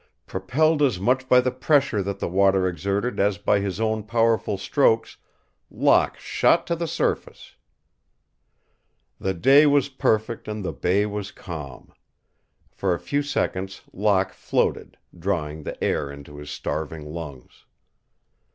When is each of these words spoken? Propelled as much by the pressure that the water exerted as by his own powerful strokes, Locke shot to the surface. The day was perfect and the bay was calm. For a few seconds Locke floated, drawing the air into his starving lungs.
Propelled 0.25 0.81
as 0.81 0.99
much 0.99 1.29
by 1.29 1.39
the 1.41 1.51
pressure 1.51 2.01
that 2.01 2.17
the 2.17 2.27
water 2.27 2.67
exerted 2.67 3.19
as 3.19 3.37
by 3.37 3.59
his 3.59 3.79
own 3.79 4.01
powerful 4.01 4.57
strokes, 4.57 5.17
Locke 5.69 6.17
shot 6.17 6.65
to 6.65 6.75
the 6.75 6.87
surface. 6.87 7.55
The 9.19 9.35
day 9.35 9.67
was 9.67 9.89
perfect 9.89 10.47
and 10.47 10.65
the 10.65 10.73
bay 10.73 11.05
was 11.05 11.29
calm. 11.29 11.93
For 12.71 12.95
a 12.95 12.99
few 12.99 13.21
seconds 13.21 13.83
Locke 13.93 14.33
floated, 14.33 14.97
drawing 15.15 15.61
the 15.61 15.77
air 15.83 16.09
into 16.11 16.37
his 16.37 16.49
starving 16.49 17.05
lungs. 17.05 17.65